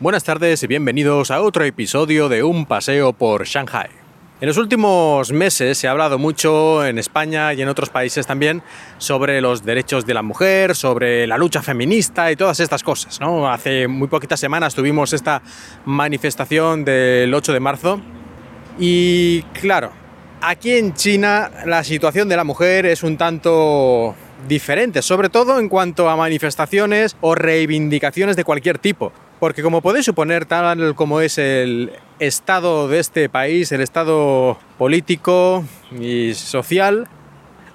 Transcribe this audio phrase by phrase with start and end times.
[0.00, 3.90] Buenas tardes y bienvenidos a otro episodio de Un paseo por Shanghai.
[4.40, 8.62] En los últimos meses se ha hablado mucho en España y en otros países también
[8.96, 13.18] sobre los derechos de la mujer, sobre la lucha feminista y todas estas cosas.
[13.20, 15.42] Hace muy poquitas semanas tuvimos esta
[15.84, 18.00] manifestación del 8 de marzo
[18.78, 19.92] y claro,
[20.40, 24.14] aquí en China la situación de la mujer es un tanto
[24.48, 29.12] diferente, sobre todo en cuanto a manifestaciones o reivindicaciones de cualquier tipo.
[29.40, 35.64] Porque como podéis suponer, tal como es el estado de este país, el estado político
[35.98, 37.08] y social,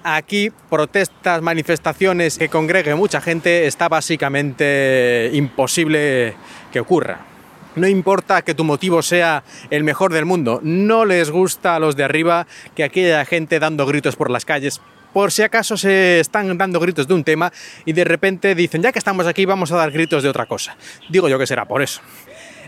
[0.04, 6.34] aquí protestas, manifestaciones que congregue mucha gente está básicamente imposible
[6.72, 7.26] que ocurra.
[7.74, 11.96] No importa que tu motivo sea el mejor del mundo, no les gusta a los
[11.96, 14.80] de arriba que aquí haya gente dando gritos por las calles
[15.16, 17.50] por si acaso se están dando gritos de un tema
[17.86, 20.76] y de repente dicen, ya que estamos aquí, vamos a dar gritos de otra cosa.
[21.08, 22.02] Digo yo que será por eso.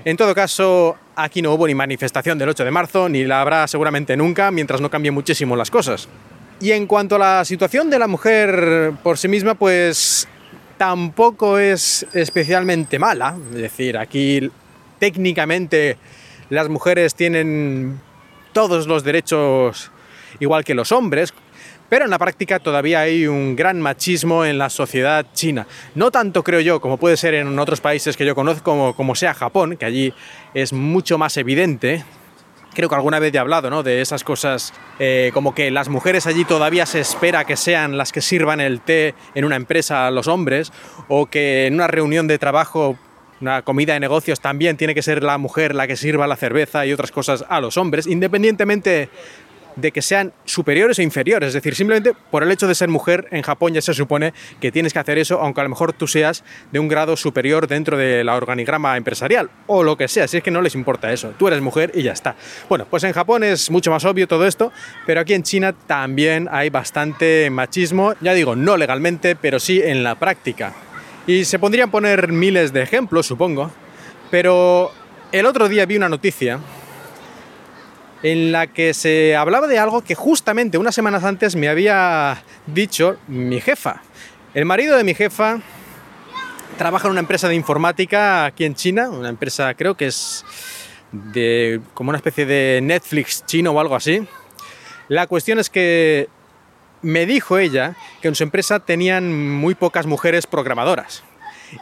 [0.02, 3.66] En todo caso, aquí no hubo ni manifestación del 8 de marzo, ni la habrá
[3.66, 6.08] seguramente nunca, mientras no cambien muchísimo las cosas.
[6.58, 10.26] Y en cuanto a la situación de la mujer por sí misma, pues
[10.78, 13.36] tampoco es especialmente mala.
[13.50, 14.50] Es decir, aquí
[14.98, 15.98] técnicamente
[16.48, 18.00] las mujeres tienen
[18.54, 19.90] todos los derechos
[20.40, 21.34] igual que los hombres,
[21.88, 25.66] pero en la práctica todavía hay un gran machismo en la sociedad china.
[25.94, 29.34] No tanto creo yo como puede ser en otros países que yo conozco, como, sea
[29.34, 30.14] Japón, que allí
[30.54, 32.04] es mucho más evidente.
[32.74, 33.82] Creo que alguna vez he hablado ¿no?
[33.82, 38.12] de esas cosas eh, como que las mujeres allí todavía se espera que sean las
[38.12, 40.72] que sirvan el té en una empresa a los hombres
[41.08, 42.96] o que en una reunión de trabajo
[43.40, 46.86] una comida de negocios también tiene que ser la mujer la que sirva la cerveza
[46.86, 49.10] y otras cosas a los hombres, independientemente
[49.80, 51.48] de que sean superiores o inferiores.
[51.48, 54.72] Es decir, simplemente por el hecho de ser mujer en Japón ya se supone que
[54.72, 57.96] tienes que hacer eso, aunque a lo mejor tú seas de un grado superior dentro
[57.96, 61.32] de la organigrama empresarial o lo que sea, si es que no les importa eso.
[61.38, 62.36] Tú eres mujer y ya está.
[62.68, 64.72] Bueno, pues en Japón es mucho más obvio todo esto,
[65.06, 70.02] pero aquí en China también hay bastante machismo, ya digo, no legalmente, pero sí en
[70.02, 70.74] la práctica.
[71.26, 73.70] Y se podrían poner miles de ejemplos, supongo,
[74.30, 74.90] pero
[75.30, 76.58] el otro día vi una noticia
[78.22, 83.16] en la que se hablaba de algo que justamente unas semanas antes me había dicho
[83.28, 84.02] mi jefa.
[84.54, 85.60] El marido de mi jefa
[86.76, 90.44] trabaja en una empresa de informática aquí en China, una empresa creo que es
[91.12, 94.26] de como una especie de Netflix chino o algo así.
[95.08, 96.28] La cuestión es que
[97.02, 101.22] me dijo ella que en su empresa tenían muy pocas mujeres programadoras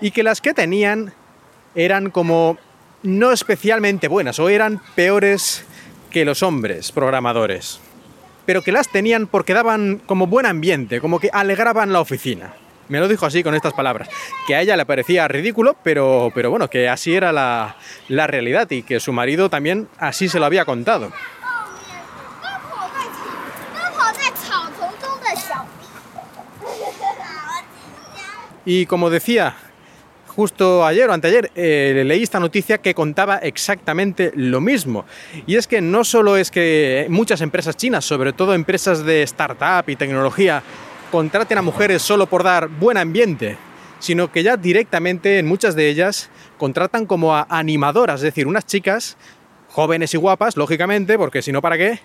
[0.01, 1.15] y que las que tenían
[1.75, 2.59] eran como
[3.03, 5.65] no especialmente buenas o eran peores
[6.11, 7.81] que los hombres programadores,
[8.45, 12.55] pero que las tenían porque daban como buen ambiente, como que alegraban la oficina.
[12.89, 14.09] Me lo dijo así con estas palabras,
[14.47, 17.77] que a ella le parecía ridículo, pero, pero bueno, que así era la,
[18.09, 21.11] la realidad y que su marido también así se lo había contado.
[28.65, 29.57] Y como decía,
[30.37, 35.07] justo ayer o anteayer eh, leí esta noticia que contaba exactamente lo mismo.
[35.47, 39.89] Y es que no solo es que muchas empresas chinas, sobre todo empresas de startup
[39.89, 40.63] y tecnología,
[41.11, 43.57] contraten a mujeres solo por dar buen ambiente,
[43.99, 48.67] sino que ya directamente en muchas de ellas contratan como a animadoras, es decir, unas
[48.67, 49.17] chicas
[49.71, 52.01] jóvenes y guapas, lógicamente, porque si no, ¿para qué?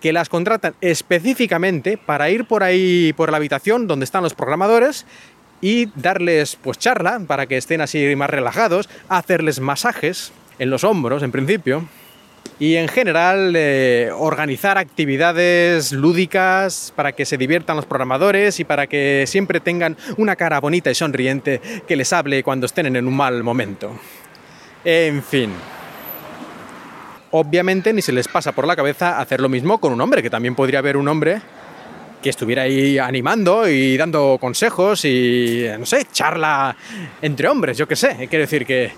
[0.00, 5.04] que las contratan específicamente para ir por ahí, por la habitación donde están los programadores
[5.60, 11.22] y darles pues charla para que estén así más relajados, hacerles masajes en los hombros
[11.22, 11.86] en principio
[12.58, 18.86] y en general eh, organizar actividades lúdicas para que se diviertan los programadores y para
[18.86, 23.16] que siempre tengan una cara bonita y sonriente que les hable cuando estén en un
[23.16, 23.98] mal momento.
[24.84, 25.52] En fin.
[27.32, 30.30] Obviamente ni se les pasa por la cabeza hacer lo mismo con un hombre, que
[30.30, 31.40] también podría haber un hombre
[32.22, 36.76] que estuviera ahí animando y dando consejos y, no sé, charla
[37.22, 38.28] entre hombres, yo qué sé.
[38.28, 38.92] Quiero decir que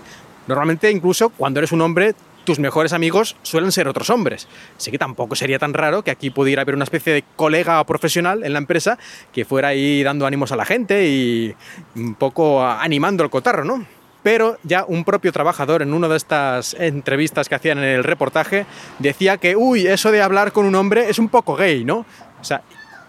[0.47, 4.47] normalmente incluso cuando eres un hombre, tus mejores amigos suelen ser otros hombres.
[4.77, 8.43] Así que tampoco sería tan raro que aquí pudiera haber una especie de colega profesional
[8.43, 8.97] en la empresa
[9.31, 11.55] que fuera ahí dando ánimos a la gente y
[11.95, 13.85] un poco animando el cotarro, ¿no?
[14.23, 18.65] Pero ya un propio trabajador en una de estas entrevistas que hacían en el reportaje
[18.99, 22.05] decía que, uy, eso de hablar con un hombre es un poco gay, ¿no?
[22.39, 22.61] O sea,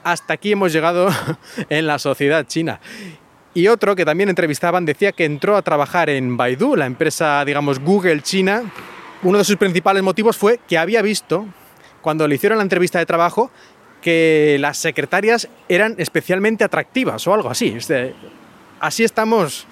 [0.04, 1.08] hasta aquí hemos llegado
[1.68, 2.80] en la sociedad china.
[3.54, 7.78] Y otro que también entrevistaban decía que entró a trabajar en Baidu, la empresa, digamos,
[7.78, 8.62] Google China.
[9.22, 11.46] Uno de sus principales motivos fue que había visto,
[12.02, 13.50] cuando le hicieron la entrevista de trabajo,
[14.02, 17.78] que las secretarias eran especialmente atractivas o algo así.
[18.80, 19.66] Así estamos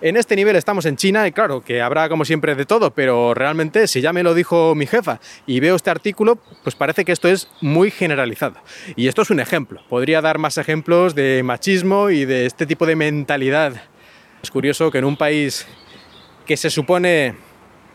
[0.00, 3.34] En este nivel estamos en China y claro, que habrá como siempre de todo, pero
[3.34, 7.12] realmente si ya me lo dijo mi jefa y veo este artículo, pues parece que
[7.12, 8.56] esto es muy generalizado.
[8.94, 9.80] Y esto es un ejemplo.
[9.88, 13.74] Podría dar más ejemplos de machismo y de este tipo de mentalidad.
[14.42, 15.66] Es curioso que en un país
[16.46, 17.34] que se supone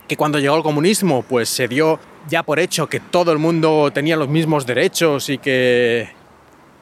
[0.07, 3.91] que cuando llegó el comunismo, pues se dio ya por hecho que todo el mundo
[3.93, 6.09] tenía los mismos derechos y que,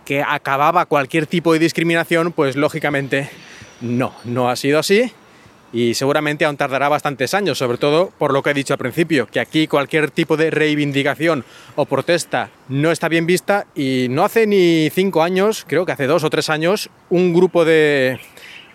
[0.06, 3.30] que acababa cualquier tipo de discriminación, pues lógicamente
[3.82, 5.12] no, no ha sido así
[5.72, 9.28] y seguramente aún tardará bastantes años, sobre todo por lo que he dicho al principio,
[9.28, 11.46] que aquí cualquier tipo de reivindicación
[11.76, 16.08] o protesta no está bien vista y no hace ni cinco años, creo que hace
[16.08, 18.20] dos o tres años, un grupo de,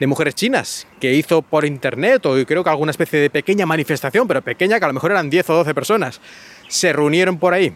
[0.07, 4.43] mujeres chinas que hizo por internet o creo que alguna especie de pequeña manifestación, pero
[4.43, 6.21] pequeña, que a lo mejor eran 10 o 12 personas,
[6.69, 7.73] se reunieron por ahí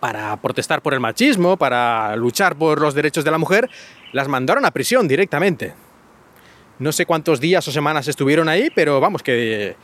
[0.00, 3.68] para protestar por el machismo, para luchar por los derechos de la mujer,
[4.12, 5.74] las mandaron a prisión directamente.
[6.78, 9.76] No sé cuántos días o semanas estuvieron ahí, pero vamos, que,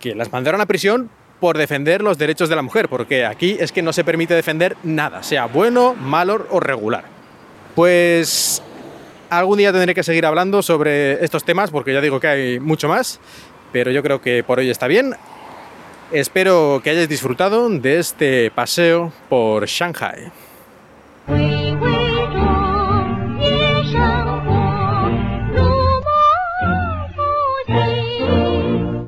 [0.00, 1.10] que las mandaron a prisión
[1.40, 4.76] por defender los derechos de la mujer, porque aquí es que no se permite defender
[4.82, 7.04] nada, sea bueno, malo o regular.
[7.74, 8.62] Pues
[9.30, 12.88] algún día tendré que seguir hablando sobre estos temas, porque ya digo que hay mucho
[12.88, 13.20] más,
[13.72, 15.14] pero yo creo que por hoy está bien.
[16.12, 20.30] Espero que hayáis disfrutado de este paseo por Shanghai.